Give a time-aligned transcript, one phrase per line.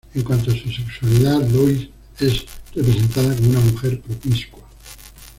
[0.15, 1.89] En cuanto a su sexualidad, Lois
[2.21, 4.63] es representada como una mujer promiscua.